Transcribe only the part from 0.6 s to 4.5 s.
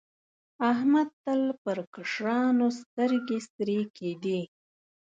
احمد تل پر کشرانو سترګې سرې کېدې.